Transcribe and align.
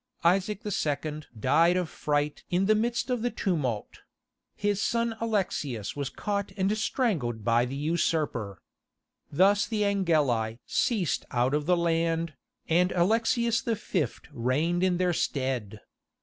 Isaac 0.23 0.63
II. 0.65 1.25
died 1.39 1.77
of 1.77 1.87
fright 1.87 2.43
in 2.49 2.65
the 2.65 2.73
midst 2.73 3.11
of 3.11 3.21
the 3.21 3.29
tumult; 3.29 3.99
his 4.55 4.81
son 4.81 5.15
Alexius 5.21 5.95
was 5.95 6.09
caught 6.09 6.51
and 6.57 6.75
strangled 6.75 7.45
by 7.45 7.65
the 7.65 7.75
usurper. 7.75 8.57
Thus 9.31 9.67
the 9.67 9.85
Angeli 9.85 10.57
ceased 10.65 11.23
out 11.29 11.53
of 11.53 11.67
the 11.67 11.77
land, 11.77 12.33
and 12.67 12.91
Alexius 12.93 13.61
V. 13.61 14.07
reigned 14.33 14.81
in 14.81 14.97
their 14.97 15.13
stead. 15.13 15.81